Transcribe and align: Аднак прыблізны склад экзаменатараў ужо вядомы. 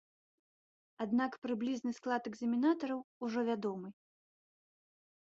Аднак 1.03 1.35
прыблізны 1.43 1.91
склад 1.97 2.29
экзаменатараў 2.31 2.99
ужо 3.27 3.39
вядомы. 3.51 3.89